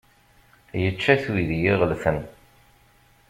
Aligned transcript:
Yečča-t 0.81 1.23
uydi 1.31 1.57
iɣelten. 1.71 2.17